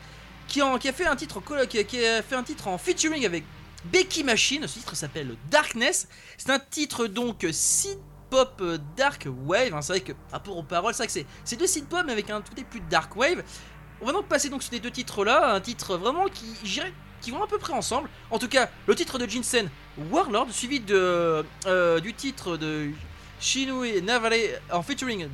qui, 0.47 0.61
a 0.61 0.79
fait 0.93 1.07
un 1.07 1.17
titre 1.17 1.41
qui, 1.67 1.79
a- 2.05 2.23
fait 2.23 2.35
un 2.35 2.43
titre 2.43 2.69
en 2.69 2.77
featuring 2.77 3.25
avec 3.25 3.45
Becky 3.85 4.25
Machine. 4.25 4.67
Ce 4.67 4.75
titre 4.79 4.95
s'appelle 4.97 5.37
Darkness. 5.51 6.09
C'est 6.37 6.51
un 6.51 6.59
titre 6.59 7.07
donc 7.07 7.47
synth 7.53 7.99
pop 8.31 8.59
euh, 8.61 8.79
dark 8.97 9.27
wave. 9.47 9.73
hein. 9.75 9.81
C'est 9.83 9.93
vrai 9.95 10.01
que 10.01 10.13
rapport 10.31 10.57
aux 10.57 10.63
paroles, 10.63 10.93
c'est 10.95 11.07
que 11.07 11.13
c'est 11.45 11.57
deux 11.57 11.67
synth 11.67 11.89
pop 11.89 12.03
mais 12.05 12.13
avec 12.13 12.29
un 12.31 12.43
côté 12.43 12.65
plus 12.65 12.81
dark 12.81 13.15
wave. 13.17 13.43
On 14.01 14.07
va 14.07 14.13
donc 14.13 14.27
passer 14.27 14.49
donc 14.49 14.63
sur 14.63 14.73
les 14.73 14.81
deux 14.81 14.91
titres 14.91 15.25
là, 15.25 15.53
un 15.55 15.61
titre 15.61 15.97
vraiment 15.97 16.27
qui, 16.27 16.47
qui 17.21 17.31
vont 17.31 17.43
à 17.43 17.47
peu 17.47 17.59
près 17.59 17.73
ensemble. 17.73 18.09
En 18.31 18.39
tout 18.39 18.49
cas, 18.49 18.71
le 18.87 18.95
titre 18.95 19.19
de 19.19 19.27
Jinsen, 19.27 19.69
Warlord, 20.09 20.51
suivi 20.51 20.83
euh, 20.91 22.01
du 22.01 22.15
titre 22.15 22.57
de 22.57 22.91
Shinui 23.39 24.01
Navare 24.01 24.33
en 24.73 24.83
featuring 24.83 25.29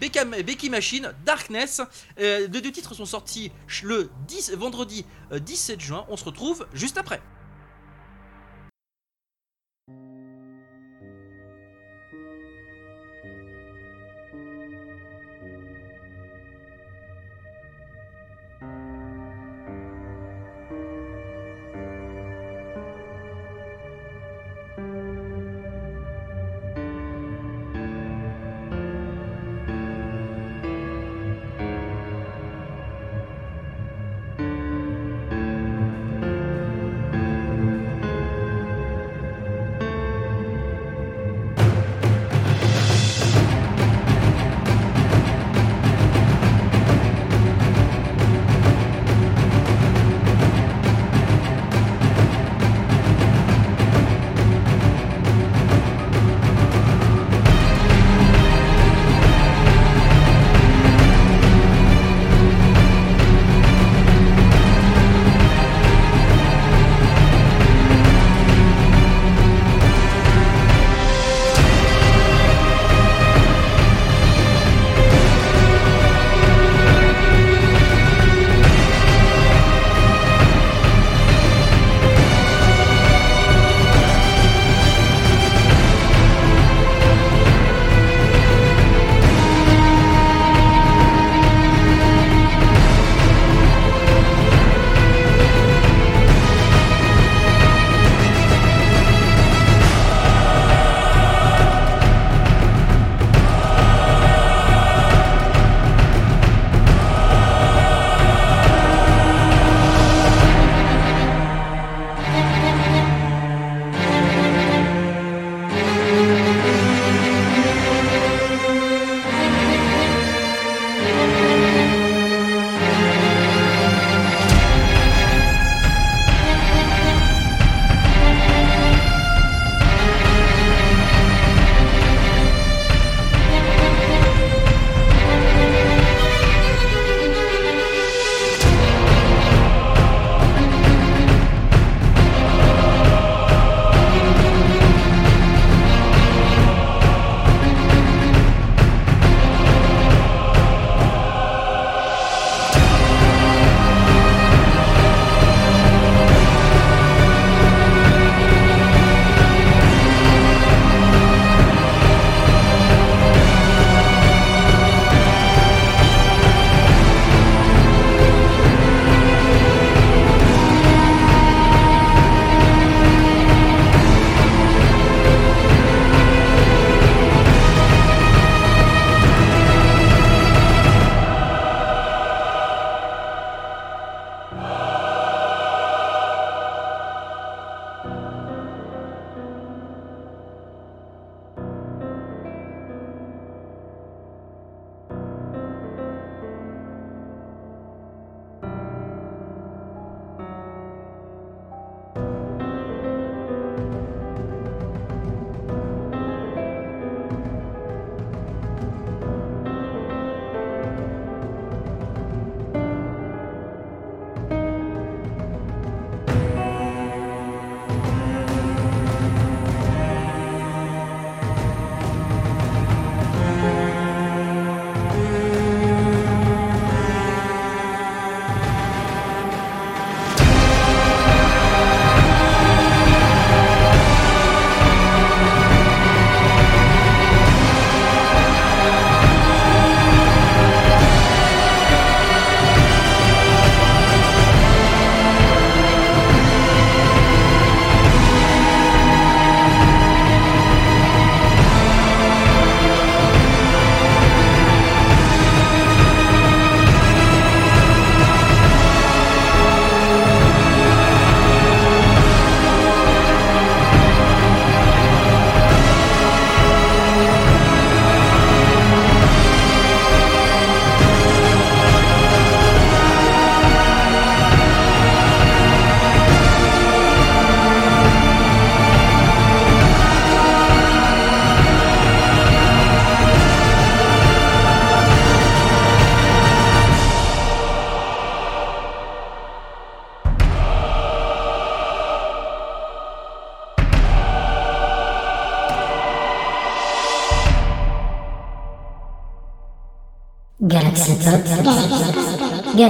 Becky 0.00 0.68
Machine, 0.68 1.12
Darkness. 1.24 1.80
Euh, 2.18 2.48
les 2.48 2.60
deux 2.60 2.72
titres 2.72 2.94
sont 2.94 3.06
sortis 3.06 3.52
le 3.84 4.10
10, 4.26 4.54
vendredi 4.54 5.04
euh, 5.32 5.38
17 5.38 5.80
juin. 5.80 6.04
On 6.08 6.16
se 6.16 6.24
retrouve 6.24 6.66
juste 6.72 6.98
après. 6.98 7.20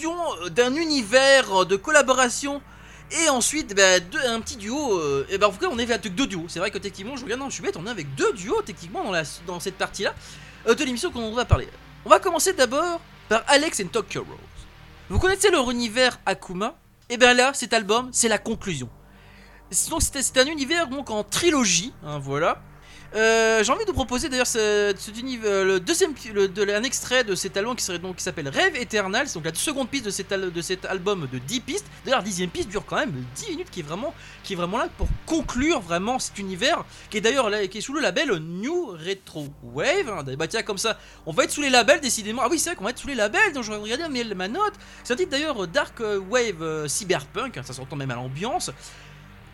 Euh, 0.00 0.48
d'un 0.48 0.74
univers 0.74 1.62
euh, 1.62 1.64
de 1.64 1.76
collaboration. 1.76 2.62
Et 3.24 3.28
ensuite, 3.28 3.74
bah, 3.74 3.98
un 4.26 4.40
petit 4.40 4.56
duo. 4.56 4.98
euh, 4.98 5.26
et 5.28 5.38
ben 5.38 5.48
en 5.48 5.50
tout 5.52 5.58
cas, 5.58 5.68
on 5.70 5.78
est 5.78 5.90
avec 5.90 6.14
deux 6.14 6.26
duos. 6.26 6.46
C'est 6.48 6.60
vrai 6.60 6.70
que 6.70 6.78
techniquement, 6.78 7.16
je 7.16 7.24
regarde, 7.24 7.40
non, 7.40 7.50
je 7.50 7.54
suis 7.54 7.62
bête, 7.62 7.76
on 7.76 7.86
est 7.86 7.90
avec 7.90 8.14
deux 8.14 8.32
duos 8.32 8.62
techniquement 8.62 9.04
dans, 9.04 9.12
la, 9.12 9.22
dans 9.46 9.60
cette 9.60 9.76
partie-là 9.76 10.14
de 10.66 10.84
l'émission 10.84 11.10
qu'on 11.10 11.32
va 11.32 11.44
parler. 11.44 11.68
On 12.04 12.08
va 12.08 12.18
commencer 12.20 12.52
d'abord 12.52 13.00
par 13.28 13.42
Alex 13.48 13.80
and 13.80 13.88
Tokyo 13.88 14.24
Rose. 14.28 14.38
Vous 15.10 15.18
connaissez 15.18 15.50
leur 15.50 15.70
univers 15.70 16.18
Akuma? 16.24 16.74
Et 17.10 17.16
bien 17.18 17.34
là, 17.34 17.52
cet 17.52 17.74
album, 17.74 18.08
c'est 18.12 18.28
la 18.28 18.38
conclusion. 18.38 18.88
Donc 19.90 20.02
c'est 20.02 20.22
c'est 20.22 20.38
un 20.38 20.46
univers 20.46 20.86
donc 20.86 21.10
en 21.10 21.24
trilogie, 21.24 21.92
hein, 22.04 22.18
voilà. 22.18 22.62
Euh, 23.14 23.62
J'ai 23.62 23.70
envie 23.70 23.84
de 23.84 23.90
vous 23.90 23.94
proposer 23.96 24.30
d'ailleurs 24.30 24.46
ce- 24.46 24.58
euh, 24.58 25.78
deuxième, 25.78 26.14
un 26.74 26.82
extrait 26.82 27.24
de 27.24 27.34
cet 27.34 27.56
album 27.58 27.76
qui 27.76 28.22
s'appelle 28.24 28.48
Rêve 28.48 28.74
éternel. 28.76 29.28
C'est 29.28 29.34
donc 29.34 29.44
la 29.44 29.54
seconde 29.54 29.90
piste 29.90 30.06
de 30.06 30.10
cet, 30.10 30.32
album 30.86 31.28
de 31.30 31.38
10 31.38 31.60
pistes. 31.60 31.84
D'ailleurs, 32.04 32.20
la 32.20 32.24
dixième 32.24 32.48
piste 32.48 32.70
dure 32.70 32.84
quand 32.86 32.96
même 32.96 33.12
10 33.36 33.50
minutes, 33.50 33.70
qui 33.70 33.80
est 33.80 33.82
vraiment, 33.82 34.14
qui 34.42 34.54
est 34.54 34.56
vraiment 34.56 34.78
là 34.78 34.88
pour 34.96 35.08
conclure 35.26 35.80
vraiment 35.80 36.18
cet 36.18 36.38
univers, 36.38 36.86
qui 37.10 37.18
est 37.18 37.20
d'ailleurs 37.20 37.50
qui 37.68 37.78
est 37.78 37.80
sous 37.82 37.92
le 37.92 38.00
label 38.00 38.30
New 38.38 38.86
Retro 38.92 39.48
Wave. 39.62 40.08
hein. 40.08 40.24
Bah 40.38 40.46
tiens, 40.48 40.62
comme 40.62 40.78
ça, 40.78 40.98
on 41.26 41.32
va 41.32 41.44
être 41.44 41.50
sous 41.50 41.60
les 41.62 41.70
labels 41.70 42.00
décidément. 42.00 42.40
Ah 42.44 42.48
oui, 42.50 42.58
c'est 42.58 42.70
vrai 42.70 42.76
qu'on 42.76 42.84
va 42.84 42.90
être 42.90 42.98
sous 42.98 43.08
les 43.08 43.14
labels. 43.14 43.52
Donc 43.52 43.64
je 43.64 43.72
vais 43.72 43.76
regarder 43.78 44.34
ma 44.34 44.48
note. 44.48 44.72
C'est 45.04 45.12
un 45.12 45.16
titre 45.16 45.30
d'ailleurs 45.30 45.66
Dark 45.68 46.00
Wave 46.00 46.62
euh, 46.62 46.88
Cyberpunk. 46.88 47.58
hein, 47.58 47.62
ça 47.62 47.74
s'entend 47.74 47.96
même 47.96 48.10
à 48.10 48.14
l'ambiance. 48.14 48.70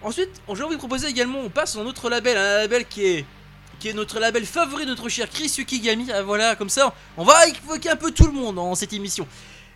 Ensuite, 0.00 0.30
j'ai 0.54 0.62
envie 0.62 0.74
de 0.74 0.78
proposer 0.78 1.08
également, 1.08 1.40
on 1.40 1.50
passe 1.50 1.72
sur 1.72 1.80
un 1.80 1.86
autre 1.86 2.08
label, 2.08 2.36
un 2.36 2.58
label 2.58 2.86
qui 2.86 3.04
est 3.04 3.24
qui 3.78 3.88
est 3.88 3.92
notre 3.92 4.18
label 4.18 4.44
favori 4.46 4.86
notre 4.86 5.08
cher 5.08 5.28
Chris 5.30 5.52
Yukigami. 5.58 6.10
Ah, 6.12 6.22
voilà, 6.22 6.56
comme 6.56 6.68
ça, 6.68 6.92
on 7.16 7.24
va 7.24 7.46
évoquer 7.48 7.90
un 7.90 7.96
peu 7.96 8.10
tout 8.10 8.26
le 8.26 8.32
monde 8.32 8.56
dans 8.56 8.74
cette 8.74 8.92
émission. 8.92 9.26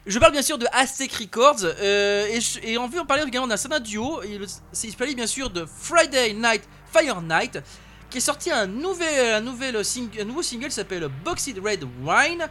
Je 0.04 0.18
parle 0.18 0.32
bien 0.32 0.42
sûr 0.42 0.58
de 0.58 0.66
Aztec 0.72 1.12
Records 1.12 1.60
euh, 1.62 2.26
et, 2.26 2.40
je- 2.40 2.58
et 2.64 2.76
on 2.76 2.88
veut 2.88 3.00
en 3.00 3.06
parler 3.06 3.22
également 3.24 3.46
d'un 3.46 3.56
certain 3.56 3.78
duo. 3.78 4.20
Il 4.24 4.44
s'agit 4.72 5.14
bien 5.14 5.26
sûr 5.28 5.48
de 5.50 5.64
Friday 5.80 6.32
Night 6.32 6.62
Fire 6.92 7.20
Night 7.22 7.60
qui 8.10 8.18
est 8.18 8.20
sorti 8.20 8.50
un, 8.50 8.66
nouvel, 8.66 9.34
un, 9.36 9.40
nouvel 9.40 9.76
un 9.76 10.24
nouveau 10.24 10.42
single 10.42 10.66
qui 10.66 10.72
s'appelle 10.74 11.08
Boxed 11.24 11.56
Red 11.64 11.84
Wine. 12.02 12.46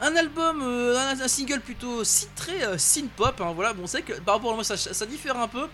Un 0.00 0.16
album, 0.16 0.62
euh, 0.62 0.96
un, 1.22 1.28
single 1.28 1.60
plutôt 1.60 2.02
citré, 2.02 2.62
euh, 2.64 2.78
synth-pop. 2.78 3.40
hein, 3.40 3.52
voilà, 3.54 3.72
bon, 3.72 3.86
c'est 3.86 4.02
que 4.02 4.14
par 4.20 4.36
rapport 4.36 4.52
à 4.52 4.54
moi 4.54 4.64
ça, 4.64 4.76
ça 4.76 5.06
diffère 5.06 5.36
un 5.38 5.46
peu. 5.48 5.66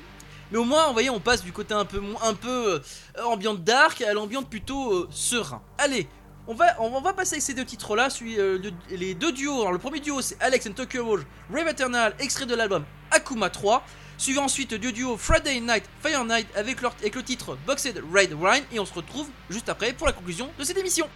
Mais 0.51 0.59
au 0.59 0.65
moins, 0.65 0.95
on 1.13 1.21
passe 1.21 1.43
du 1.43 1.53
côté 1.53 1.75
un 1.75 1.85
peu, 1.85 2.03
un 2.23 2.35
peu 2.35 2.81
euh, 3.19 3.23
ambiante 3.25 3.63
dark 3.65 4.01
à 4.03 4.13
l'ambiante 4.13 4.49
plutôt 4.49 4.93
euh, 4.95 5.09
serein. 5.11 5.61
Allez, 5.79 6.09
on 6.47 6.55
va, 6.55 6.67
on, 6.81 7.01
va 7.01 7.13
passer 7.13 7.35
avec 7.35 7.43
ces 7.43 7.55
deux 7.55 7.65
titres-là. 7.65 8.09
celui, 8.11 8.39
euh, 8.39 8.59
le- 8.59 8.97
les 8.97 9.15
deux 9.15 9.33
duos. 9.33 9.61
Alors, 9.61 9.73
le 9.73 9.79
premier 9.79 10.01
duo, 10.01 10.21
c'est 10.23 10.37
Alex 10.41 10.67
and 10.67 10.73
Tokyo 10.73 11.05
Rouge, 11.05 11.27
Rave 11.53 11.69
Eternal, 11.69 12.15
extrait 12.19 12.47
de 12.47 12.55
l'album 12.55 12.85
Akuma 13.11 13.51
3. 13.51 13.85
Suivant 14.17 14.45
ensuite 14.45 14.75
deux 14.75 14.91
duos 14.91 15.17
Friday 15.17 15.61
Night, 15.61 15.85
Fire 16.03 16.25
Night 16.25 16.49
avec, 16.57 16.81
leur- 16.83 16.95
le 17.03 17.23
titre 17.23 17.57
Boxed 17.67 18.03
Red 18.13 18.33
Wine. 18.33 18.65
Et 18.73 18.81
on 18.81 18.87
se 18.87 18.93
retrouve 18.95 19.29
juste 19.51 19.69
après 19.69 19.93
pour 19.93 20.07
la 20.07 20.13
conclusion 20.13 20.51
de 20.59 20.65
cette 20.65 20.79
émission. 20.79 21.07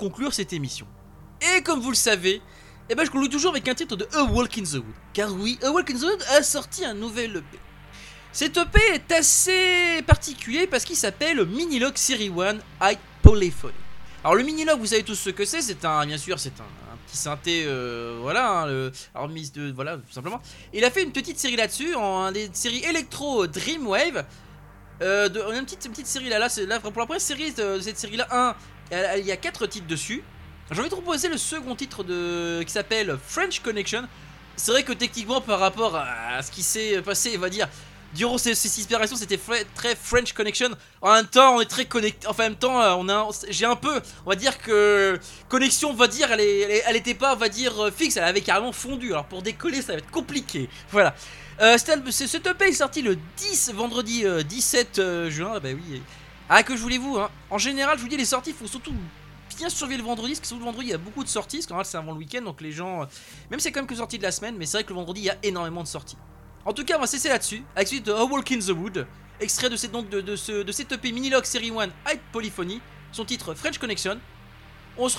Conclure 0.00 0.32
cette 0.32 0.54
émission. 0.54 0.86
Et 1.54 1.62
comme 1.62 1.80
vous 1.80 1.90
le 1.90 1.96
savez, 2.10 2.40
et 2.88 2.94
ben 2.94 3.04
je 3.04 3.10
conclue 3.10 3.28
toujours 3.28 3.50
avec 3.50 3.68
un 3.68 3.74
titre 3.74 3.96
de 3.96 4.08
A 4.14 4.24
Walk 4.24 4.56
in 4.58 4.62
the 4.62 4.74
Wood. 4.74 4.94
Car 5.12 5.30
oui, 5.34 5.58
A 5.62 5.70
Walk 5.70 5.90
in 5.90 5.98
the 5.98 6.02
Wood 6.02 6.22
a 6.38 6.42
sorti 6.42 6.84
un 6.86 6.94
nouvel 6.94 7.36
EP. 7.36 7.58
Cet 8.32 8.56
EP 8.56 8.78
est 8.94 9.12
assez 9.12 10.02
particulier 10.06 10.66
parce 10.66 10.84
qu'il 10.84 10.96
s'appelle 10.96 11.44
Minilog 11.44 11.96
Series 11.96 12.30
1 12.30 12.56
High 12.82 12.98
Polyphony. 13.22 13.74
Alors 14.24 14.36
le 14.36 14.42
Minilog, 14.42 14.78
vous 14.78 14.86
savez 14.86 15.02
tous 15.02 15.16
ce 15.16 15.30
que 15.30 15.44
c'est, 15.44 15.60
c'est 15.60 15.84
un, 15.84 16.06
bien 16.06 16.18
sûr, 16.18 16.38
c'est 16.38 16.58
un, 16.60 16.96
petit 17.06 17.16
synthé, 17.18 17.64
euh, 17.66 18.18
voilà, 18.22 18.50
hein, 18.50 18.66
le, 18.66 18.92
alors 19.14 19.28
de, 19.28 19.72
voilà, 19.72 19.96
tout 19.96 20.12
simplement. 20.12 20.40
Il 20.72 20.84
a 20.84 20.90
fait 20.90 21.02
une 21.02 21.12
petite 21.12 21.38
série 21.38 21.56
là-dessus, 21.56 21.94
en 21.94 22.32
des 22.32 22.48
séries 22.52 22.84
électro 22.84 23.46
Dreamwave. 23.46 24.24
Euh, 25.02 25.28
de, 25.28 25.40
une 25.58 25.64
petite, 25.64 25.88
petite 25.90 26.06
série 26.06 26.28
là, 26.28 26.38
là, 26.38 26.80
pour 26.80 26.92
la 26.96 27.06
première 27.06 27.20
série 27.20 27.52
de, 27.52 27.80
cette 27.80 27.98
série 27.98 28.16
là, 28.16 28.28
1, 28.30 28.36
elle- 28.46 28.54
elle- 28.54 28.79
il 28.92 29.24
y 29.26 29.32
a 29.32 29.36
4 29.36 29.66
titres 29.66 29.86
dessus. 29.86 30.22
J'ai 30.70 30.78
envie 30.80 30.88
de 30.88 30.94
proposer 30.94 31.28
le 31.28 31.36
second 31.38 31.74
titre 31.74 32.04
de, 32.04 32.62
qui 32.64 32.72
s'appelle 32.72 33.18
French 33.26 33.60
Connection. 33.60 34.02
C'est 34.56 34.70
vrai 34.72 34.82
que 34.84 34.92
techniquement, 34.92 35.40
par 35.40 35.58
rapport 35.58 35.96
à 35.96 36.42
ce 36.42 36.50
qui 36.50 36.62
s'est 36.62 37.00
passé, 37.02 37.32
on 37.36 37.40
va 37.40 37.48
dire, 37.50 37.68
durant 38.14 38.38
ces, 38.38 38.54
ces 38.54 38.80
inspirations, 38.80 39.16
c'était 39.16 39.38
très 39.74 39.96
French 39.96 40.32
Connection. 40.32 40.68
En 41.00 41.14
même 41.14 41.26
temps, 41.26 41.56
on 41.56 41.60
est 41.60 41.66
très 41.70 41.86
connecté. 41.86 42.26
Enfin, 42.28 42.44
en 42.44 42.48
même 42.50 42.56
temps, 42.58 42.80
euh, 42.80 42.94
on 42.94 43.30
j'ai 43.48 43.64
un 43.64 43.76
peu, 43.76 44.00
on 44.26 44.30
va 44.30 44.36
dire 44.36 44.58
que 44.58 45.18
connexion, 45.48 45.90
on 45.90 45.94
va 45.94 46.08
dire, 46.08 46.30
elle, 46.32 46.40
est- 46.40 46.60
elle, 46.60 46.70
est- 46.70 46.82
elle 46.86 46.96
était 46.96 47.14
pas, 47.14 47.34
on 47.34 47.38
va 47.38 47.48
dire, 47.48 47.86
euh, 47.86 47.90
fixe, 47.90 48.16
elle 48.16 48.24
avait 48.24 48.40
carrément 48.40 48.72
fondu. 48.72 49.12
Alors 49.12 49.26
pour 49.26 49.42
décoller, 49.42 49.80
ça 49.82 49.92
va 49.92 49.98
être 49.98 50.10
compliqué. 50.10 50.68
Voilà. 50.90 51.14
Euh, 51.60 51.76
cet 51.78 52.46
EP 52.46 52.64
est 52.68 52.72
sorti 52.72 53.02
le 53.02 53.16
10 53.36 53.72
vendredi 53.74 54.24
euh, 54.24 54.42
17 54.42 54.98
euh, 54.98 55.30
juin. 55.30 55.58
Bah 55.60 55.68
oui. 55.74 56.02
Ah 56.52 56.64
que 56.64 56.76
je 56.76 56.82
voulais-vous 56.82 57.16
hein? 57.16 57.30
En 57.48 57.58
général, 57.58 57.96
je 57.96 58.02
vous 58.02 58.08
dis 58.08 58.16
les 58.16 58.24
sorties, 58.24 58.50
il 58.50 58.56
faut 58.56 58.66
surtout 58.66 58.92
bien 59.56 59.68
surveiller 59.68 59.98
le 59.98 60.04
vendredi, 60.04 60.34
parce 60.34 60.50
que 60.50 60.54
le 60.56 60.64
vendredi 60.64 60.88
il 60.88 60.90
y 60.90 60.94
a 60.94 60.98
beaucoup 60.98 61.22
de 61.22 61.28
sorties, 61.28 61.58
parce 61.58 61.66
qu'en 61.68 61.84
c'est 61.84 61.96
avant 61.96 62.10
le 62.10 62.18
week-end, 62.18 62.42
donc 62.42 62.60
les 62.60 62.72
gens, 62.72 63.02
euh, 63.02 63.06
même 63.50 63.60
si 63.60 63.64
c'est 63.64 63.72
quand 63.72 63.78
même 63.78 63.86
que 63.86 63.94
sorties 63.94 64.18
de 64.18 64.24
la 64.24 64.32
semaine, 64.32 64.56
mais 64.58 64.66
c'est 64.66 64.78
vrai 64.78 64.84
que 64.84 64.88
le 64.88 64.96
vendredi 64.96 65.20
il 65.20 65.24
y 65.26 65.30
a 65.30 65.36
énormément 65.44 65.84
de 65.84 65.88
sorties. 65.88 66.16
En 66.64 66.72
tout 66.72 66.84
cas, 66.84 66.96
on 66.96 67.00
va 67.00 67.06
cesser 67.06 67.28
là-dessus, 67.28 67.62
avec 67.76 67.86
suite 67.86 68.04
de 68.04 68.12
A 68.12 68.24
Walk 68.24 68.50
in 68.50 68.58
the 68.58 68.70
Wood, 68.70 69.06
extrait 69.38 69.70
de, 69.70 69.76
cette, 69.76 69.92
donc, 69.92 70.08
de, 70.08 70.34
ce, 70.34 70.92
EP 70.92 71.12
Minilog 71.12 71.44
Series 71.44 71.70
1 71.70 71.84
High 71.84 72.20
Polyphony, 72.32 72.80
son 73.12 73.24
titre 73.24 73.54
French 73.54 73.78
Connection. 73.78 74.18
Euh, 74.98 75.04
on 75.04 75.08
se 75.08 75.16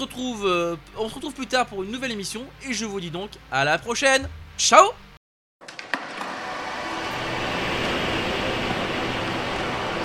retrouve 1.16 1.34
plus 1.34 1.48
tard 1.48 1.66
pour 1.66 1.84
une 1.84 1.92
nouvelle 1.92 2.12
émission, 2.12 2.44
et 2.68 2.74
je 2.74 2.86
vous 2.86 3.00
dis 3.00 3.10
donc 3.10 3.32
à 3.52 3.64
la 3.64 3.78
prochaine. 3.78 4.28
Ciao 4.58 4.92